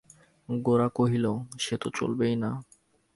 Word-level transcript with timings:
গোরা 0.49 0.87
কহিল, 0.89 1.25
সে 1.59 1.75
তো 1.77 1.87
চলবেই 1.95 2.35
না। 2.35 2.51